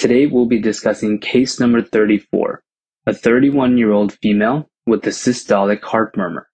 [0.00, 2.62] Today we'll be discussing case number 34,
[3.06, 6.48] a 31 year old female with a systolic heart murmur.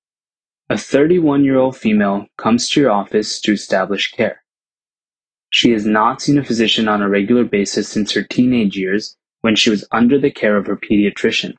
[0.68, 4.42] A 31 year old female comes to your office to establish care.
[5.50, 9.54] She has not seen a physician on a regular basis since her teenage years when
[9.54, 11.54] she was under the care of her pediatrician.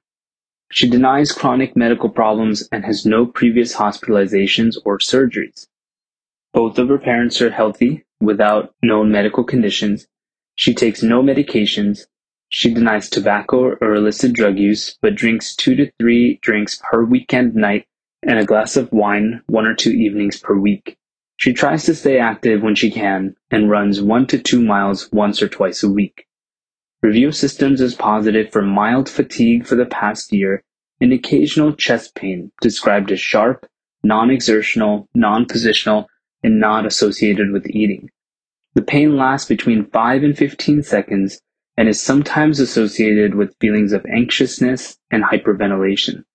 [0.69, 5.67] She denies chronic medical problems and has no previous hospitalizations or surgeries.
[6.51, 10.05] Both of her parents are healthy without known medical conditions
[10.57, 12.07] she takes no medications.
[12.49, 17.53] She denies tobacco or illicit drug use, but drinks two to three drinks per weekend
[17.53, 17.85] night
[18.23, 20.97] and a glass of wine one or two evenings per week.
[21.35, 25.43] She tries to stay active when she can and runs one to two miles once
[25.43, 26.25] or twice a week.
[27.03, 30.63] Review systems is positive for mild fatigue for the past year
[30.99, 33.67] and occasional chest pain described as sharp,
[34.03, 36.07] non-exertional, non-positional,
[36.41, 38.09] and not associated with eating.
[38.77, 41.41] The pain lasts between 5 and 15 seconds
[41.77, 46.25] and is sometimes associated with feelings of anxiousness and hyperventilation.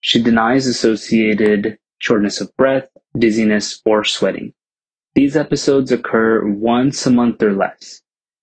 [0.00, 4.54] She denies associated shortness of breath, dizziness, or sweating.
[5.14, 8.00] These episodes occur once a month or less.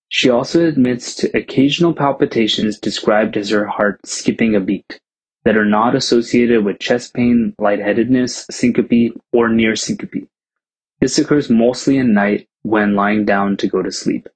[0.08, 5.00] She also admits to occasional palpitations described as her heart skipping a beat
[5.42, 10.28] that are not associated with chest pain, lightheadedness, syncope, or near syncope.
[11.00, 14.28] This occurs mostly at night when lying down to go to sleep.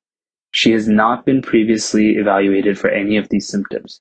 [0.50, 4.00] She has not been previously evaluated for any of these symptoms.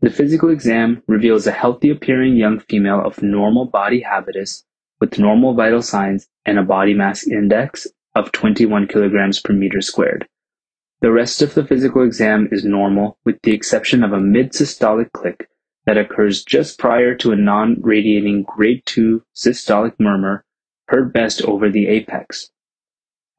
[0.00, 4.64] The physical exam reveals a healthy appearing young female of normal body habitus
[4.98, 10.26] with normal vital signs and a body mass index of 21 kilograms per meter squared.
[11.00, 15.48] The rest of the physical exam is normal with the exception of a mid-systolic click
[15.86, 20.44] that occurs just prior to a non-radiating grade 2 systolic murmur
[20.88, 22.50] heard best over the apex.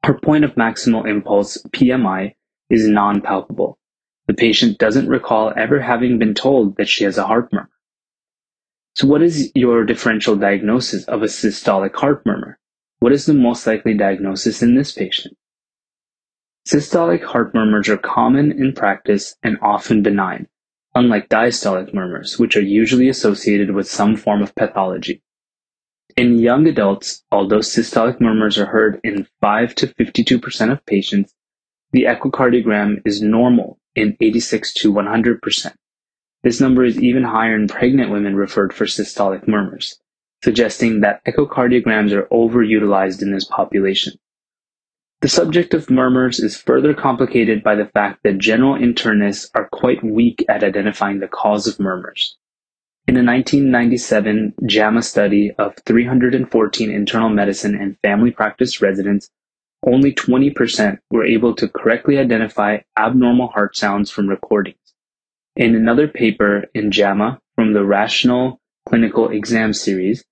[0.04, 2.34] Her point of maximal impulse (PMI)
[2.68, 3.78] is non-palpable;
[4.26, 7.70] the patient doesn't recall ever having been told that she has a heart murmur.
[8.96, 12.58] So what is your differential diagnosis of a systolic heart murmur?
[12.98, 15.36] What is the most likely diagnosis in this patient?
[16.68, 20.48] Systolic heart murmurs are common in practice and often benign,
[20.96, 25.22] unlike diastolic murmurs, which are usually associated with some form of pathology.
[26.16, 31.32] In young adults, although systolic murmurs are heard in 5 to 52 percent of patients,
[31.92, 35.74] the echocardiogram is normal in 86 to 100 percent.
[36.42, 39.98] This number is even higher in pregnant women referred for systolic murmurs,
[40.42, 44.14] suggesting that echocardiograms are overutilized in this population.
[45.22, 50.02] The subject of murmurs is further complicated by the fact that general internists are quite
[50.02, 52.36] weak at identifying the cause of murmurs.
[53.08, 59.28] In a 1997 JAMA study of 314 internal medicine and family practice residents,
[59.84, 64.78] only 20% were able to correctly identify abnormal heart sounds from recordings.
[65.56, 70.24] In another paper in JAMA from the Rational Clinical Exam Series,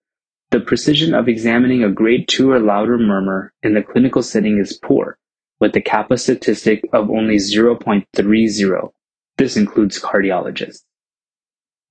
[0.50, 4.78] the precision of examining a grade 2 or louder murmur in the clinical setting is
[4.78, 5.18] poor,
[5.58, 8.92] with a kappa statistic of only 0.30.
[9.38, 10.84] This includes cardiologists.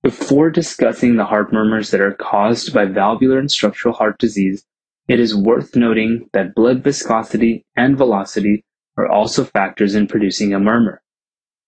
[0.02, 4.64] Before discussing the heart murmurs that are caused by valvular and structural heart disease,
[5.08, 8.64] it is worth noting that blood viscosity and velocity
[8.96, 11.02] are also factors in producing a murmur.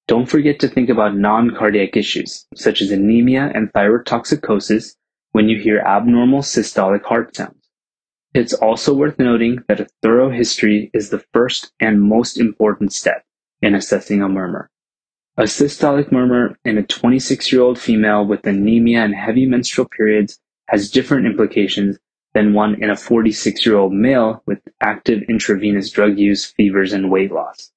[0.09, 4.97] Don't forget to think about non-cardiac issues, such as anemia and thyrotoxicosis,
[5.32, 7.69] when you hear abnormal systolic heart sounds.
[8.32, 13.25] It's also worth noting that a thorough history is the first and most important step
[13.60, 14.70] in assessing a murmur.
[15.38, 20.38] A systolic murmur in a 26-year-old female with anemia and heavy menstrual periods
[20.69, 21.99] has different implications
[22.34, 27.73] than one in a 46-year-old male with active intravenous drug use, fevers, and weight loss.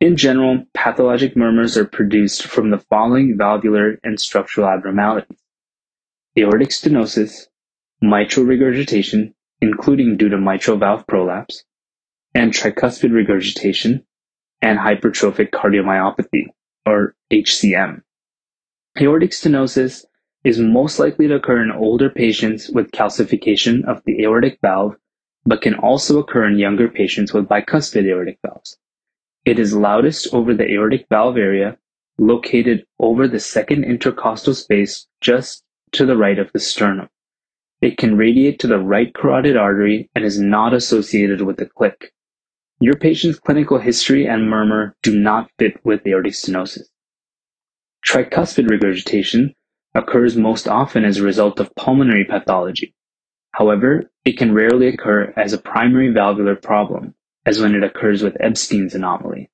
[0.00, 5.42] In general, pathologic murmurs are produced from the following valvular and structural abnormalities:
[6.38, 7.48] aortic stenosis,
[8.00, 11.64] mitral regurgitation, including due to mitral valve prolapse,
[12.34, 14.06] and tricuspid regurgitation,
[14.64, 16.46] and hypertrophic cardiomyopathy,
[16.86, 18.00] or HCM.
[18.98, 20.06] Aortic stenosis
[20.42, 24.96] is most likely to occur in older patients with calcification of the aortic valve,
[25.44, 28.78] but can also occur in younger patients with bicuspid aortic valves.
[29.44, 31.76] It is loudest over the aortic valve area
[32.16, 35.62] located over the second intercostal space just
[35.92, 37.10] to the right of the sternum.
[37.82, 42.14] It can radiate to the right carotid artery and is not associated with the click.
[42.80, 46.88] Your patient's clinical history and murmur do not fit with aortic stenosis.
[48.04, 49.54] Tricuspid regurgitation
[49.94, 52.94] occurs most often as a result of pulmonary pathology.
[53.52, 57.14] However, it can rarely occur as a primary valvular problem,
[57.46, 59.50] as when it occurs with Ebstein's anomaly.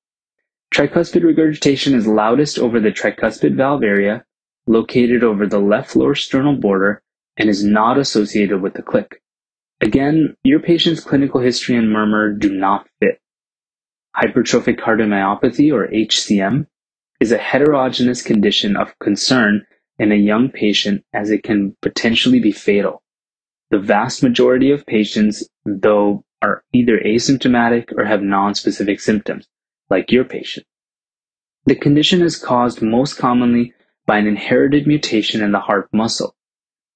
[0.73, 4.25] Tricuspid regurgitation is loudest over the tricuspid valve area,
[4.65, 7.03] located over the left lower sternal border,
[7.37, 9.20] and is not associated with the click.
[9.81, 13.19] Again, your patient's clinical history and murmur do not fit.
[14.15, 16.67] Hypertrophic cardiomyopathy, or HCM,
[17.19, 19.65] is a heterogeneous condition of concern
[19.97, 23.01] in a young patient as it can potentially be fatal.
[23.71, 29.47] The vast majority of patients, though, are either asymptomatic or have non-specific symptoms,
[29.89, 30.65] like your patient.
[31.65, 33.73] The condition is caused most commonly
[34.05, 36.35] by an inherited mutation in the heart muscle.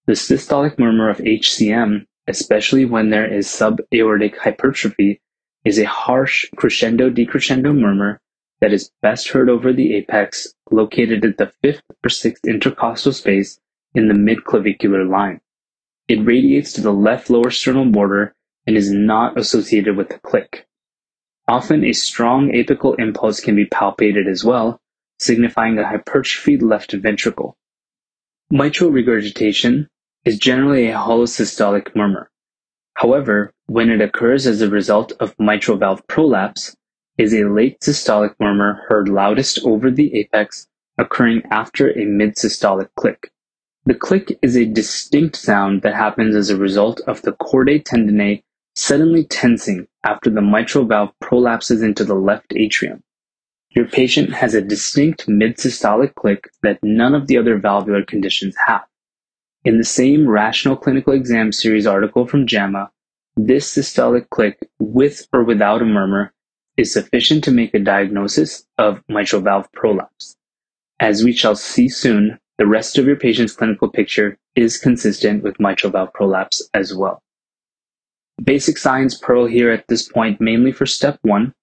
[0.05, 5.21] The systolic murmur of HCM, especially when there is subaortic hypertrophy,
[5.63, 8.21] is a harsh crescendo-decrescendo murmur
[8.61, 13.59] that is best heard over the apex located at the fifth or sixth intercostal space
[13.93, 15.41] in the midclavicular line.
[16.07, 18.35] It radiates to the left lower sternal border
[18.67, 20.67] and is not associated with a click.
[21.47, 24.79] Often a strong apical impulse can be palpated as well,
[25.19, 27.57] signifying a hypertrophied left ventricle.
[28.51, 29.89] Mitral regurgitation
[30.25, 32.29] is generally a holosystolic murmur.
[32.95, 36.75] However, when it occurs as a result of mitral valve prolapse,
[37.17, 40.67] is a late systolic murmur heard loudest over the apex,
[40.97, 43.31] occurring after a mid-systolic click.
[43.85, 48.43] The click is a distinct sound that happens as a result of the chordae tendineae
[48.75, 53.03] suddenly tensing after the mitral valve prolapses into the left atrium.
[53.69, 58.85] Your patient has a distinct mid-systolic click that none of the other valvular conditions have.
[59.65, 62.91] In the same Rational Clinical Exam Series article from JAMA,
[63.35, 66.31] this systolic click with or without a murmur
[66.77, 70.35] is sufficient to make a diagnosis of mitral valve prolapse.
[70.99, 75.59] As we shall see soon, the rest of your patient's clinical picture is consistent with
[75.59, 77.23] mitral valve prolapse as well.
[78.43, 81.55] Basic science pearl here at this point mainly for step one.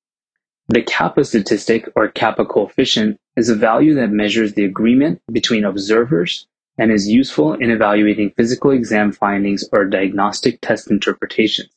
[0.67, 6.49] The kappa statistic or kappa coefficient is a value that measures the agreement between observers
[6.79, 11.69] and is useful in evaluating physical exam findings or diagnostic test interpretations.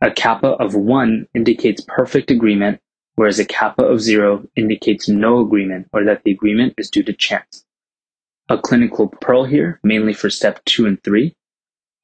[0.00, 2.80] A kappa of 1 indicates perfect agreement,
[3.14, 7.12] whereas a kappa of 0 indicates no agreement or that the agreement is due to
[7.12, 7.64] chance.
[8.48, 11.34] A clinical pearl here, mainly for step 2 and 3.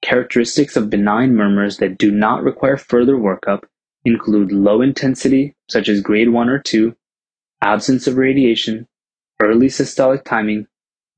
[0.01, 3.65] Characteristics of benign murmurs that do not require further workup
[4.05, 6.95] include low intensity, such as grade 1 or 2,
[7.61, 8.87] absence of radiation,
[9.41, 10.67] early systolic timing,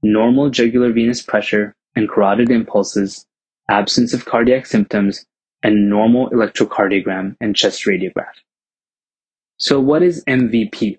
[0.02, 3.26] normal jugular venous pressure and carotid impulses,
[3.68, 5.26] absence of cardiac symptoms,
[5.62, 8.36] and normal electrocardiogram and chest radiograph.
[9.58, 10.98] So what is MVP?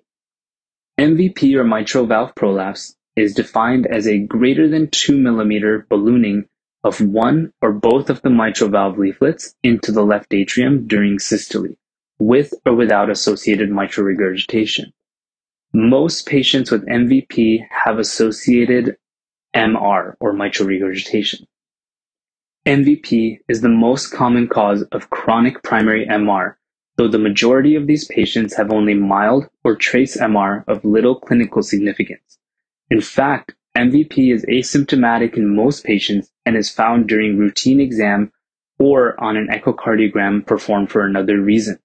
[1.00, 6.44] MVP or mitral valve prolapse is defined as a greater than 2 millimeter ballooning
[6.84, 11.68] of one or both of the mitral valve leaflets into the left atrium during systole,
[12.18, 14.92] with or without associated mitral regurgitation.
[15.74, 18.98] Most patients with MVP have associated
[19.56, 21.46] MR or mitral regurgitation.
[22.66, 26.56] MVP is the most common cause of chronic primary MR,
[26.96, 31.62] though the majority of these patients have only mild or trace MR of little clinical
[31.62, 32.38] significance.
[32.90, 38.30] In fact, MVP is asymptomatic in most patients and is found during routine exam
[38.78, 41.78] or on an echocardiogram performed for another reason.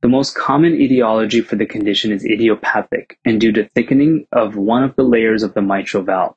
[0.00, 4.84] The most common etiology for the condition is idiopathic and due to thickening of one
[4.84, 6.36] of the layers of the mitral valve.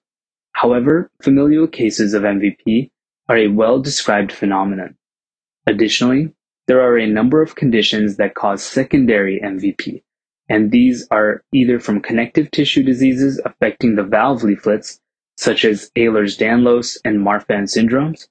[0.54, 2.92] However, familial cases of MVP
[3.30, 4.98] are a well-described phenomenon.
[5.68, 6.34] Additionally,
[6.68, 10.04] there are a number of conditions that cause secondary MVP,
[10.50, 15.00] and these are either from connective tissue diseases affecting the valve leaflets,
[15.38, 18.28] such as Ehlers-Danlos and Marfan syndromes,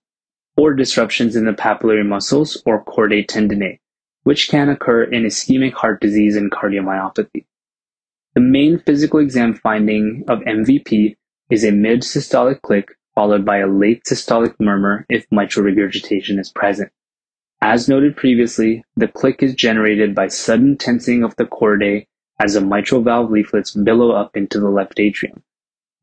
[0.57, 3.80] or disruptions in the papillary muscles or chordae tendineae,
[4.23, 7.47] which can occur in ischemic heart disease and cardiomyopathy.
[8.35, 11.17] The main physical exam finding of MVP
[11.51, 16.93] is a mid-systolic click followed by a late systolic murmur if mitral regurgitation is present.
[17.61, 22.07] As noted previously, the click is generated by sudden tensing of the chordae
[22.41, 25.43] as the mitral valve leaflets billow up into the left atrium.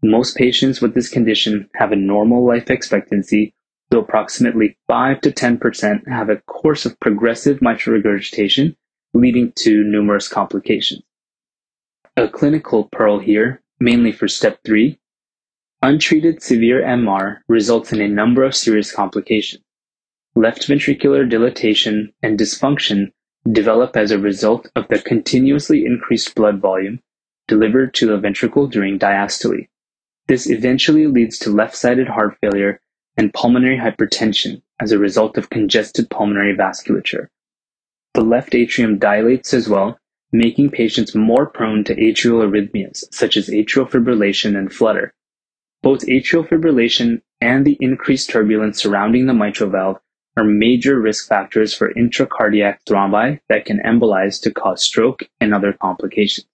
[0.04, 3.56] Most patients with this condition have a normal life expectancy,
[3.90, 8.76] though approximately 5 to 10% have a course of progressive mitral regurgitation,
[9.14, 11.04] leading to numerous complications.
[12.16, 14.98] A clinical pearl here mainly for step 3,
[15.82, 19.64] untreated severe MR results in a number of serious complications.
[20.36, 23.12] Left ventricular dilatation and dysfunction
[23.52, 27.00] develop as a result of the continuously increased blood volume
[27.48, 29.68] delivered to the ventricle during diastole.
[30.28, 32.82] This eventually leads to left-sided heart failure
[33.18, 37.28] and pulmonary hypertension as a result of congested pulmonary vasculature.
[38.14, 40.00] The left atrium dilates as well,
[40.32, 45.14] making patients more prone to atrial arrhythmias, such as atrial fibrillation and flutter.
[45.82, 50.00] Both atrial fibrillation and the increased turbulence surrounding the mitral valve
[50.36, 55.74] are major risk factors for intracardiac thrombi that can embolize to cause stroke and other
[55.74, 56.48] complications.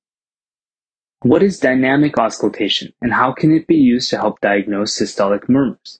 [1.21, 5.99] What is dynamic auscultation and how can it be used to help diagnose systolic murmurs?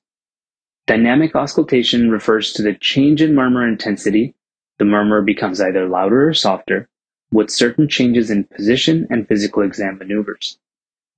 [0.86, 4.36] Dynamic auscultation refers to the change in murmur intensity.
[4.80, 6.90] The murmur becomes either louder or softer
[7.32, 10.60] with certain changes in position and physical exam maneuvers.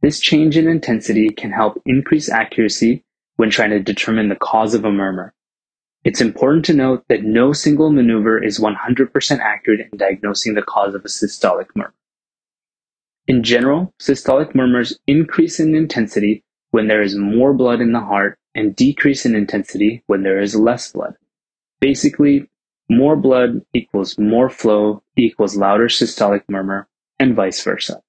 [0.02, 3.04] This change in intensity can help increase accuracy
[3.38, 5.34] when trying to determine the cause of a murmur.
[6.04, 10.94] It's important to note that no single maneuver is 100% accurate in diagnosing the cause
[10.94, 11.96] of a systolic murmur.
[13.28, 18.38] In general, systolic murmurs increase in intensity when there is more blood in the heart
[18.56, 21.16] and decrease in intensity when there is less blood.
[21.80, 22.50] Basically,
[22.90, 26.88] more blood equals more flow equals louder systolic murmur
[27.20, 28.02] and vice versa.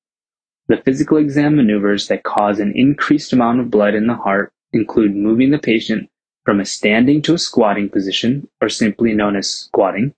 [0.69, 5.15] The physical exam maneuvers that cause an increased amount of blood in the heart include
[5.15, 6.11] moving the patient
[6.45, 10.15] from a standing to a squatting position, or simply known as squatting,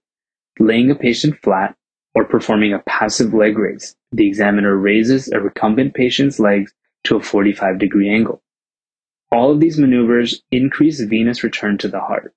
[0.59, 1.75] laying a patient flat,
[2.15, 3.97] or performing a passive leg raise.
[4.13, 6.73] The examiner raises a recumbent patient's legs
[7.05, 8.43] to a 45 degree angle.
[9.31, 12.35] All of these maneuvers increase venous return to the heart.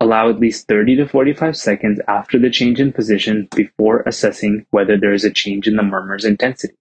[0.00, 4.98] Allow at least 30 to 45 seconds after the change in position before assessing whether
[4.98, 6.74] there is a change in the murmur's intensity.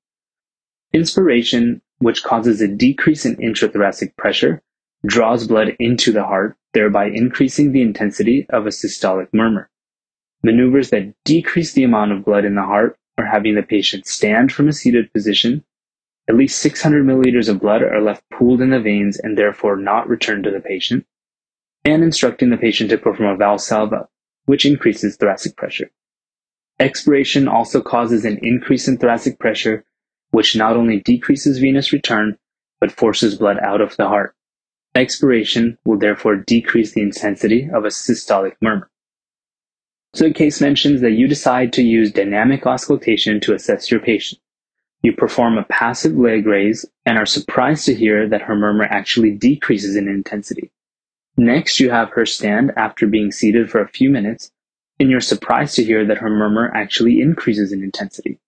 [0.94, 4.62] Inspiration, which causes a decrease in intrathoracic pressure,
[5.06, 9.70] draws blood into the heart, thereby increasing the intensity of a systolic murmur.
[10.44, 14.52] Maneuvers that decrease the amount of blood in the heart are having the patient stand
[14.52, 15.64] from a seated position.
[16.30, 20.08] At least 600 milliliters of blood are left pooled in the veins and therefore not
[20.08, 21.08] returned to the patient,
[21.84, 24.08] and instructing the patient to perform a Valsalva,
[24.46, 25.90] which increases thoracic pressure.
[26.80, 29.84] Expiration also causes an increase in thoracic pressure,
[30.30, 32.38] which not only decreases venous return,
[32.80, 34.36] but forces blood out of the heart.
[34.94, 38.88] Expiration will therefore decrease the intensity of a systolic murmur.
[40.14, 44.40] So the case mentions that you decide to use dynamic auscultation to assess your patient.
[45.02, 49.32] You perform a passive leg raise and are surprised to hear that her murmur actually
[49.32, 50.72] decreases in intensity.
[51.38, 54.52] Next, you have her stand after being seated for a few minutes,
[55.00, 58.40] and you're surprised to hear that her murmur actually increases in intensity.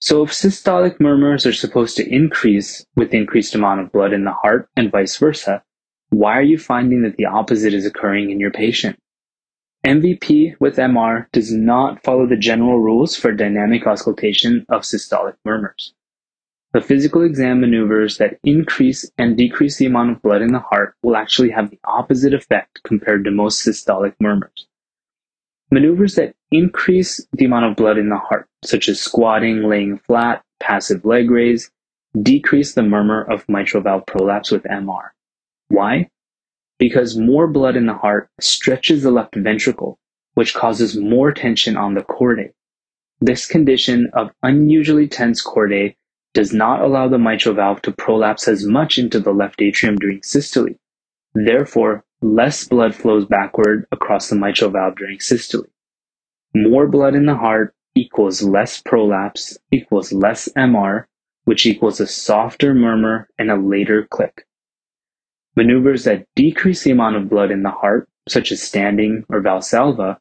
[0.00, 4.32] So if systolic murmurs are supposed to increase with increased amount of blood in the
[4.32, 5.62] heart and vice versa,
[6.10, 8.98] why are you finding that the opposite is occurring in your patient?
[9.86, 15.94] MVP with MR does not follow the general rules for dynamic auscultation of systolic murmurs.
[16.72, 20.96] The physical exam maneuvers that increase and decrease the amount of blood in the heart
[21.04, 24.66] will actually have the opposite effect compared to most systolic murmurs.
[25.70, 30.42] Maneuvers that increase the amount of blood in the heart, such as squatting, laying flat,
[30.58, 31.70] passive leg raise,
[32.20, 35.10] decrease the murmur of mitral valve prolapse with MR.
[35.68, 36.08] Why?
[36.78, 39.98] Because more blood in the heart stretches the left ventricle,
[40.34, 42.52] which causes more tension on the chordae.
[43.20, 45.96] This condition of unusually tense chordae
[46.34, 50.22] does not allow the mitral valve to prolapse as much into the left atrium during
[50.22, 50.68] systole.
[51.34, 55.64] Therefore, less blood flows backward across the mitral valve during systole.
[56.54, 61.06] More blood in the heart equals less prolapse equals less MR,
[61.44, 64.46] which equals a softer murmur and a later click.
[65.56, 70.18] Maneuvers that decrease the amount of blood in the heart, such as standing or valsalva,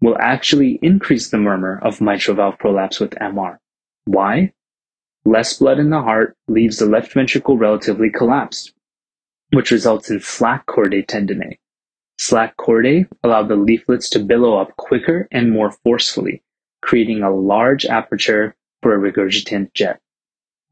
[0.00, 3.58] will actually increase the murmur of mitral valve prolapse with MR.
[4.04, 4.52] Why?
[5.24, 8.74] Less blood in the heart leaves the left ventricle relatively collapsed,
[9.52, 11.58] which results in slack chordae tendineae.
[12.18, 16.42] Slack chordae allow the leaflets to billow up quicker and more forcefully,
[16.80, 20.00] creating a large aperture for a regurgitant jet.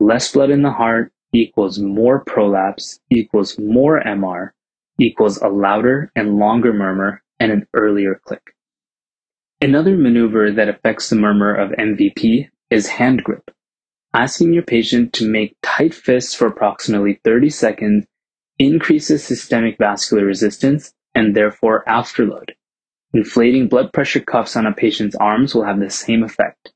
[0.00, 4.50] Less blood in the heart equals more prolapse equals more MR
[4.98, 8.54] equals a louder and longer murmur and an earlier click.
[9.62, 13.50] Another maneuver that affects the murmur of MVP is hand grip.
[14.12, 18.06] Asking your patient to make tight fists for approximately 30 seconds
[18.58, 22.50] increases systemic vascular resistance and therefore afterload.
[23.12, 26.72] Inflating blood pressure cuffs on a patient's arms will have the same effect.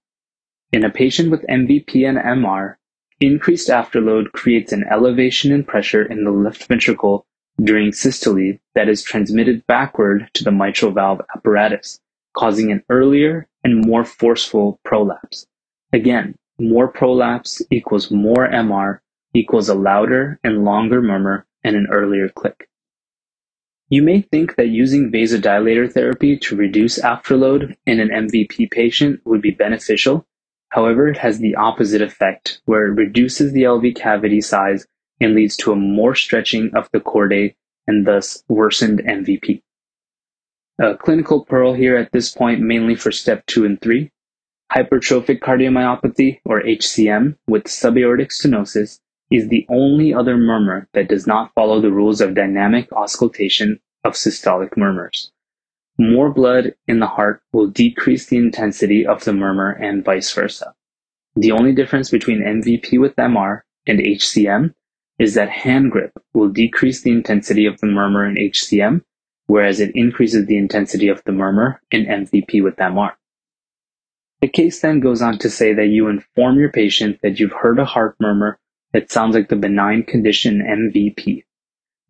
[0.72, 2.76] In a patient with MVP and MR,
[3.24, 7.24] Increased afterload creates an elevation in pressure in the left ventricle
[7.58, 12.00] during systole that is transmitted backward to the mitral valve apparatus,
[12.34, 15.46] causing an earlier and more forceful prolapse.
[15.90, 18.98] Again, more prolapse equals more MR
[19.32, 22.68] equals a louder and longer murmur and an earlier click.
[23.88, 29.40] You may think that using vasodilator therapy to reduce afterload in an MVP patient would
[29.40, 30.26] be beneficial.
[30.74, 34.84] However, it has the opposite effect, where it reduces the LV cavity size
[35.20, 37.54] and leads to a more stretching of the chordae
[37.86, 39.62] and thus worsened MVP.
[40.80, 44.10] A clinical pearl here at this point mainly for step 2 and 3.
[44.72, 48.98] Hypertrophic cardiomyopathy, or HCM, with subaortic stenosis
[49.30, 54.14] is the only other murmur that does not follow the rules of dynamic auscultation of
[54.14, 55.30] systolic murmurs.
[55.98, 60.74] More blood in the heart will decrease the intensity of the murmur and vice versa.
[61.36, 64.74] The only difference between MVP with MR and HCM
[65.18, 69.02] is that hand grip will decrease the intensity of the murmur in HCM,
[69.46, 73.12] whereas it increases the intensity of the murmur in MVP with MR.
[74.40, 77.78] The case then goes on to say that you inform your patient that you've heard
[77.78, 78.58] a heart murmur
[78.92, 81.44] that sounds like the benign condition MVP.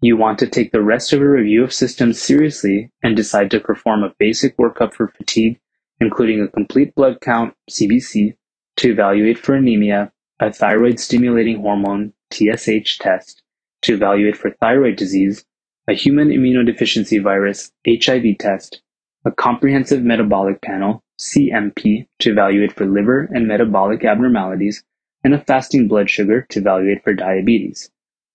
[0.04, 3.58] You want to take the rest of a review of systems seriously and decide to
[3.58, 5.58] perform a basic workup for fatigue,
[5.98, 8.36] including a complete blood count, CBC,
[8.76, 13.42] to evaluate for anemia, a thyroid stimulating hormone, TSH test,
[13.80, 15.46] to evaluate for thyroid disease,
[15.88, 18.82] a human immunodeficiency virus, HIV test,
[19.24, 24.84] a comprehensive metabolic panel, CMP, to evaluate for liver and metabolic abnormalities,
[25.24, 27.90] and a fasting blood sugar to evaluate for diabetes.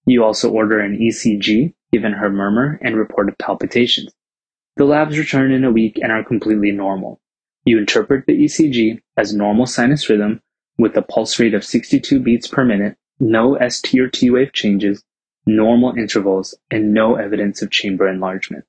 [0.09, 4.11] You also order an ECG, given her murmur and reported palpitations.
[4.75, 7.21] The labs return in a week and are completely normal.
[7.63, 10.41] You interpret the ECG as normal sinus rhythm
[10.79, 15.03] with a pulse rate of 62 beats per minute, no ST or T wave changes,
[15.45, 18.65] normal intervals, and no evidence of chamber enlargement.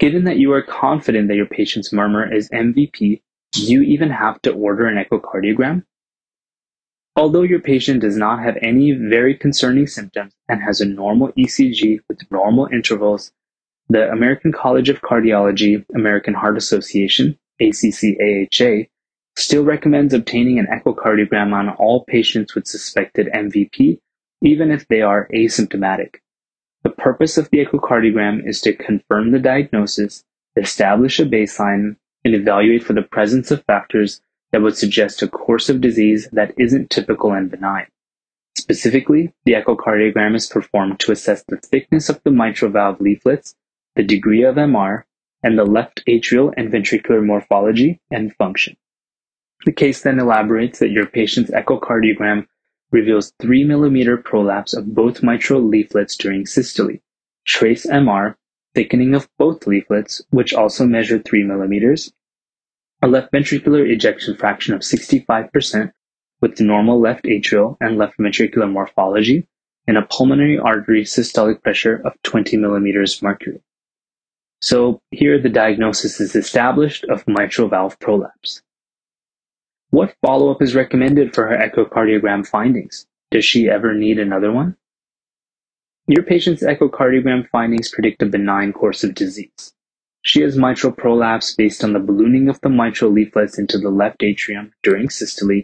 [0.00, 4.42] Given that you are confident that your patient's murmur is MVP, do you even have
[4.42, 5.84] to order an echocardiogram?
[7.16, 12.00] Although your patient does not have any very concerning symptoms and has a normal ECG
[12.08, 13.32] with normal intervals,
[13.88, 18.88] the American College of Cardiology, American Heart Association, ACC-AHA,
[19.38, 23.98] still recommends obtaining an echocardiogram on all patients with suspected MVP,
[24.42, 26.16] even if they are asymptomatic.
[26.82, 30.22] The purpose of the echocardiogram is to confirm the diagnosis,
[30.56, 34.20] establish a baseline, and evaluate for the presence of factors
[34.56, 37.88] that would suggest a course of disease that isn't typical and benign.
[38.56, 43.54] Specifically, the echocardiogram is performed to assess the thickness of the mitral valve leaflets,
[43.96, 45.02] the degree of MR,
[45.42, 48.78] and the left atrial and ventricular morphology and function.
[49.66, 52.46] The case then elaborates that your patient's echocardiogram
[52.90, 56.96] reveals 3 mm prolapse of both mitral leaflets during systole,
[57.44, 58.36] trace MR,
[58.74, 62.10] thickening of both leaflets, which also measure 3 mm,
[63.02, 65.92] a left ventricular ejection fraction of 65%
[66.40, 69.48] with normal left atrial and left ventricular morphology,
[69.86, 73.60] and a pulmonary artery systolic pressure of 20 millimeters mercury.
[74.60, 78.62] So here the diagnosis is established of mitral valve prolapse.
[79.90, 83.06] What follow-up is recommended for her echocardiogram findings?
[83.30, 84.76] Does she ever need another one?
[86.08, 89.72] Your patient's echocardiogram findings predict a benign course of disease.
[90.26, 94.24] She has mitral prolapse based on the ballooning of the mitral leaflets into the left
[94.24, 95.62] atrium during systole.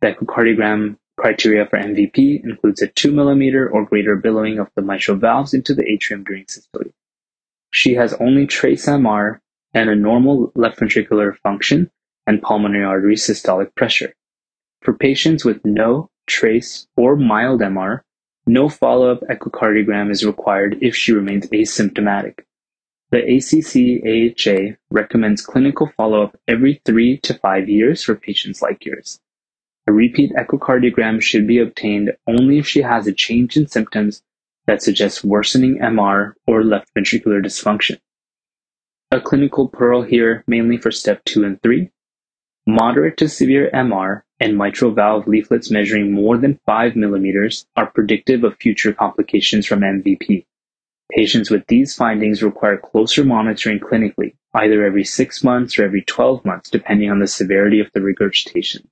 [0.00, 5.16] The echocardiogram criteria for MVP includes a 2 millimeter or greater billowing of the mitral
[5.16, 6.92] valves into the atrium during systole.
[7.72, 9.40] She has only trace MR
[9.74, 11.90] and a normal left ventricular function
[12.28, 14.14] and pulmonary artery systolic pressure.
[14.82, 18.02] For patients with no, trace, or mild MR,
[18.46, 22.44] no follow-up echocardiogram is required if she remains asymptomatic.
[23.12, 29.18] The ACC-AHA recommends clinical follow-up every three to five years for patients like yours.
[29.88, 34.22] A repeat echocardiogram should be obtained only if she has a change in symptoms
[34.66, 37.98] that suggests worsening MR or left ventricular dysfunction.
[39.10, 41.90] A clinical pearl here mainly for step 2 and 3.
[42.68, 48.44] Moderate to severe MR and mitral valve leaflets measuring more than 5 millimeters are predictive
[48.44, 50.46] of future complications from MVP.
[51.16, 56.44] Patients with these findings require closer monitoring clinically, either every 6 months or every 12
[56.44, 58.88] months, depending on the severity of the regurgitation.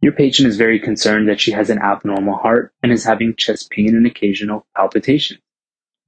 [0.00, 3.70] Your patient is very concerned that she has an abnormal heart and is having chest
[3.70, 5.38] pain and occasional palpitation.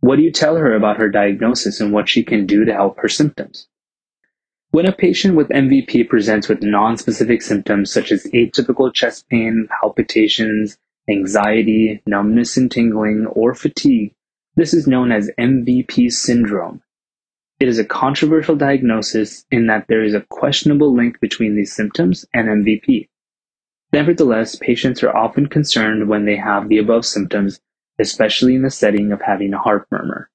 [0.01, 2.99] What do you tell her about her diagnosis and what she can do to help
[2.99, 3.69] her symptoms?
[4.71, 10.77] When a patient with MVP presents with nonspecific symptoms such as atypical chest pain, palpitations,
[11.09, 14.15] anxiety, numbness and tingling, or fatigue,
[14.57, 16.83] this is known as MVP syndrome.
[17.61, 22.25] It is a controversial diagnosis in that there is a questionable link between these symptoms
[22.35, 23.09] and MVP.
[23.93, 27.61] Nevertheless, patients are often concerned when they have the above symptoms,
[27.99, 30.31] especially in the setting of having a heart murmur.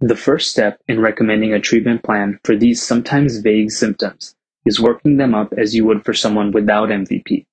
[0.00, 5.18] The first step in recommending a treatment plan for these sometimes vague symptoms is working
[5.18, 7.46] them up as you would for someone without MVP.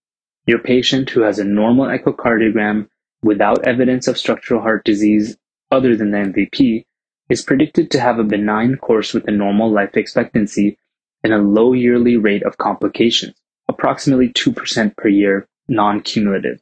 [0.48, 2.88] Your patient who has a normal echocardiogram
[3.24, 5.38] without evidence of structural heart disease
[5.70, 6.86] other than the MVP
[7.30, 10.78] is predicted to have a benign course with a normal life expectancy
[11.24, 13.36] and a low yearly rate of complications
[13.72, 16.60] approximately 2% per year, non-cumulative.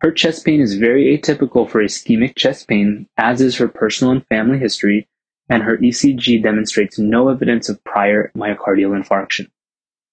[0.00, 4.26] Her chest pain is very atypical for ischemic chest pain, as is her personal and
[4.26, 5.08] family history,
[5.48, 9.48] and her ECG demonstrates no evidence of prior myocardial infarction.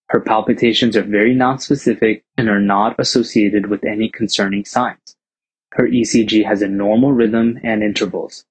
[0.10, 5.16] Her palpitations are very nonspecific and are not associated with any concerning signs.
[5.74, 8.46] Her ECG has a normal rhythm and intervals.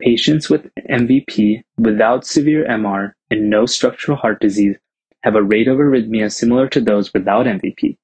[0.00, 4.76] Patients with MVP without severe MR and no structural heart disease
[5.22, 7.98] have a rate of arrhythmia similar to those without MVP.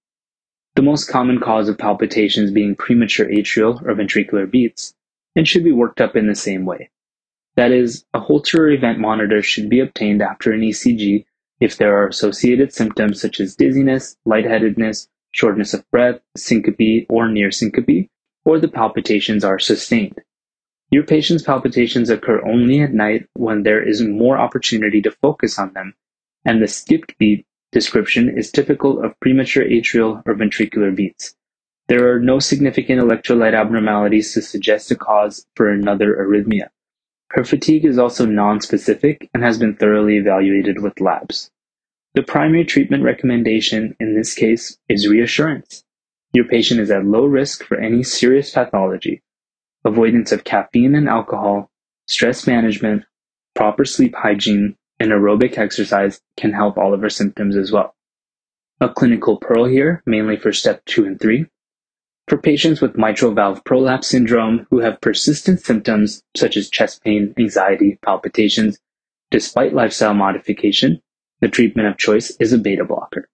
[0.77, 4.95] The most common cause of palpitations being premature atrial or ventricular beats,
[5.35, 6.91] and should be worked up in the same way.
[7.57, 11.25] That is, a Holter event monitor should be obtained after an ECG
[11.59, 17.51] if there are associated symptoms such as dizziness, lightheadedness, shortness of breath, syncope or near
[17.51, 18.09] syncope,
[18.49, 20.19] or the palpitations are sustained.
[20.91, 25.75] Your patient's palpitations occur only at night when there is more opportunity to focus on
[25.75, 25.93] them
[26.47, 31.37] and the skipped beat description is typical of premature atrial or ventricular beats.
[31.89, 36.69] There are no significant electrolyte abnormalities to suggest a cause for another arrhythmia.
[37.33, 41.51] Her fatigue is also nonspecific and has been thoroughly evaluated with labs.
[42.15, 45.85] The primary treatment recommendation in this case is reassurance.
[46.33, 49.23] Your patient is at low risk for any serious pathology.
[49.85, 51.71] Avoidance of caffeine and alcohol,
[52.07, 53.05] stress management,
[53.55, 57.95] proper sleep hygiene, and aerobic exercise can help all of our symptoms as well.
[58.81, 61.47] A clinical pearl here, mainly for step two and three.
[62.29, 67.33] For patients with mitral valve prolapse syndrome who have persistent symptoms such as chest pain,
[67.39, 68.79] anxiety, palpitations,
[69.31, 71.01] despite lifestyle modification,
[71.41, 73.29] the treatment of choice is a beta blocker.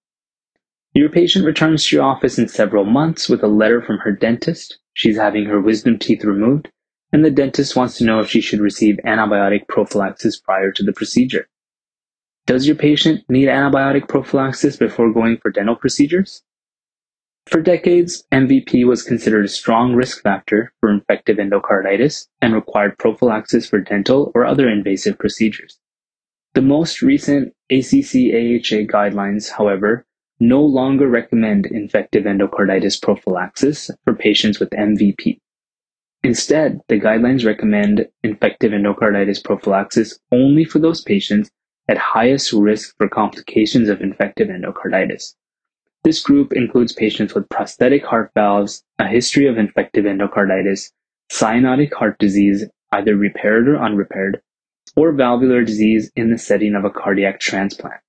[0.96, 4.78] Your patient returns to your office in several months with a letter from her dentist.
[4.92, 6.70] She's having her wisdom teeth removed,
[7.12, 10.92] and the dentist wants to know if she should receive antibiotic prophylaxis prior to the
[10.92, 11.48] procedure.
[12.46, 16.44] Does your patient need antibiotic prophylaxis before going for dental procedures?
[17.46, 23.68] For decades, MVP was considered a strong risk factor for infective endocarditis and required prophylaxis
[23.68, 25.80] for dental or other invasive procedures.
[26.54, 30.06] The most recent ACC-AHA guidelines, however,
[30.40, 35.38] no longer recommend infective endocarditis prophylaxis for patients with MVP.
[36.22, 41.50] Instead, the guidelines recommend infective endocarditis prophylaxis only for those patients
[41.88, 45.34] at highest risk for complications of infective endocarditis.
[46.02, 50.90] This group includes patients with prosthetic heart valves, a history of infective endocarditis,
[51.32, 54.40] cyanotic heart disease, either repaired or unrepaired,
[54.96, 58.00] or valvular disease in the setting of a cardiac transplant.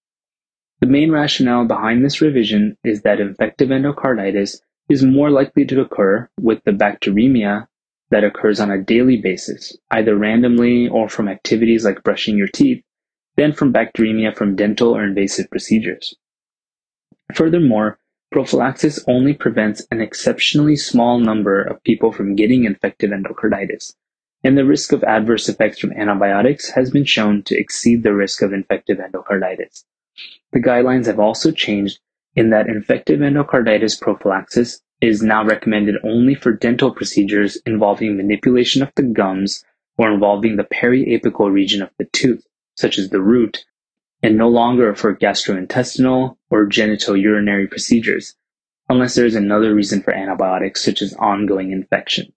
[0.86, 6.30] The main rationale behind this revision is that infective endocarditis is more likely to occur
[6.40, 7.68] with the bacteremia
[8.12, 12.84] that occurs on a daily basis, either randomly or from activities like brushing your teeth,
[13.36, 16.14] than from bacteremia from dental or invasive procedures.
[17.34, 17.98] Furthermore,
[18.32, 23.96] prophylaxis only prevents an exceptionally small number of people from getting infective endocarditis,
[24.44, 28.44] and the risk of adverse effects from antibiotics has been shown to exceed the risk
[28.44, 29.84] of infective endocarditis.
[30.52, 32.00] The guidelines have also changed
[32.34, 38.92] in that infective endocarditis prophylaxis is now recommended only for dental procedures involving manipulation of
[38.96, 39.66] the gums
[39.98, 43.66] or involving the periapical region of the tooth such as the root,
[44.24, 48.36] and no longer for gastrointestinal or genitourinary procedures,
[48.88, 52.32] unless there is another reason for antibiotics, such as ongoing infection.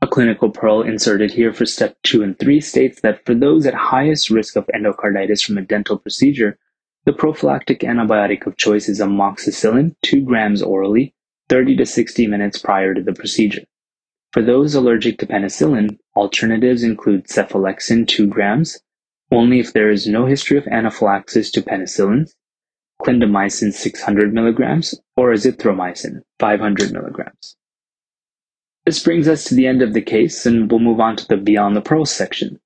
[0.00, 3.74] A clinical pearl inserted here for step 2 and 3 states that for those at
[3.74, 6.58] highest risk of endocarditis from a dental procedure,
[7.04, 11.14] the prophylactic antibiotic of choice is amoxicillin, 2 grams orally,
[11.48, 13.64] 30 to 60 minutes prior to the procedure.
[14.32, 18.80] For those allergic to penicillin, alternatives include cephalexin 2 grams,
[19.30, 22.30] only if there is no history of anaphylaxis to penicillins,
[23.02, 27.56] clindamycin 600 milligrams, or azithromycin 500 milligrams.
[28.86, 31.36] This brings us to the end of the case, and we'll move on to the
[31.36, 32.60] Beyond the Pearls section.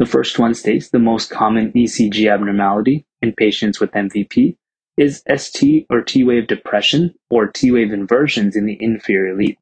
[0.00, 4.56] The first one states the most common ECG abnormality in patients with MVP
[4.96, 9.60] is ST or T wave depression or T wave inversions in the inferior leads.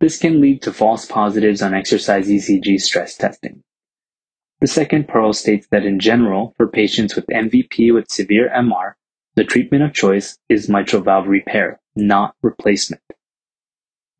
[0.00, 3.62] This can lead to false positives on exercise ECG stress testing.
[4.60, 8.92] The second Pearl states that in general, for patients with MVP with severe MR,
[9.34, 13.00] the treatment of choice is mitral valve repair, not replacement.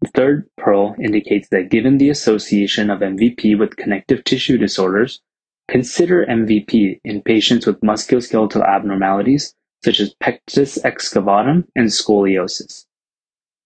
[0.00, 5.20] The third Pearl indicates that given the association of MVP with connective tissue disorders,
[5.68, 12.86] consider MVP in patients with musculoskeletal abnormalities such as pectus excavatum and scoliosis.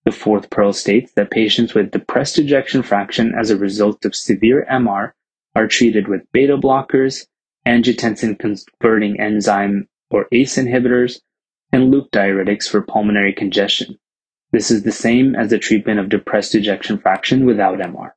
[0.05, 4.67] The fourth Pearl states that patients with depressed ejection fraction as a result of severe
[4.71, 5.13] MR
[5.55, 7.27] are treated with beta blockers,
[7.67, 11.21] angiotensin converting enzyme or ACE inhibitors,
[11.73, 13.99] and loop diuretics for pulmonary congestion.
[14.51, 18.13] This is the same as the treatment of depressed ejection fraction without MR.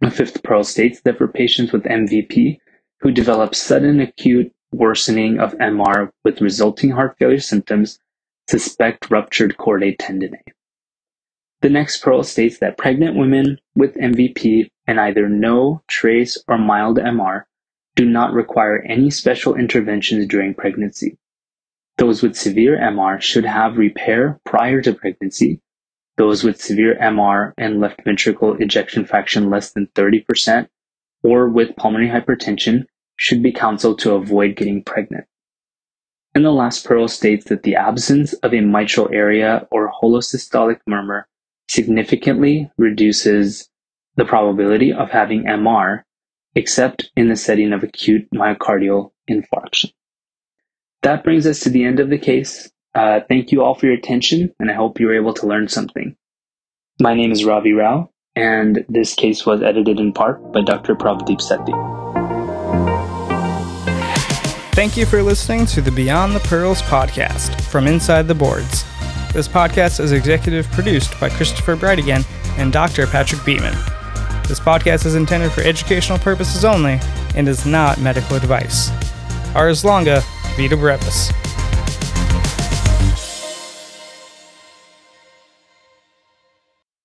[0.00, 2.58] The fifth Pearl states that for patients with MVP
[3.00, 7.98] who develop sudden acute worsening of MR with resulting heart failure symptoms,
[8.48, 10.52] suspect ruptured chordae tendineae.
[11.62, 16.98] The next Pearl states that pregnant women with MVP and either no, trace, or mild
[16.98, 17.44] MR
[17.94, 21.18] do not require any special interventions during pregnancy.
[21.96, 25.60] Those with severe MR should have repair prior to pregnancy.
[26.16, 30.68] Those with severe MR and left ventricle ejection fraction less than 30%
[31.22, 35.26] or with pulmonary hypertension should be counseled to avoid getting pregnant.
[36.34, 41.26] And the last pearl states that the absence of a mitral area or holosystolic murmur
[41.68, 43.68] significantly reduces
[44.16, 46.02] the probability of having MR,
[46.54, 49.92] except in the setting of acute myocardial infarction.
[51.02, 52.70] That brings us to the end of the case.
[52.96, 55.68] Uh, thank you all for your attention, and I hope you were able to learn
[55.68, 56.16] something.
[56.98, 60.94] My name is Ravi Rao, and this case was edited in part by Dr.
[60.94, 61.74] Pravdeep Sethi.
[64.72, 68.86] Thank you for listening to the Beyond the Pearls podcast from Inside the Boards.
[69.34, 72.24] This podcast is executive produced by Christopher Breitigan
[72.56, 73.06] and Dr.
[73.06, 73.74] Patrick Beeman.
[74.48, 76.98] This podcast is intended for educational purposes only
[77.34, 78.90] and is not medical advice.
[79.54, 80.22] Ars longa,
[80.56, 81.30] Vita brevis.